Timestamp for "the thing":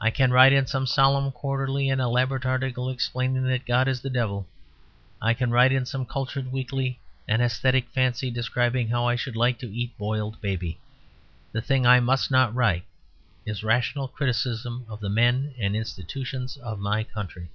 11.52-11.86